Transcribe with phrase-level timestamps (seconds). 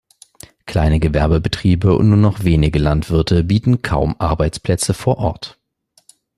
[0.65, 5.59] Kleine Gewerbebetriebe und nur noch wenige Landwirte bieten kaum Arbeitsplätze vor Ort.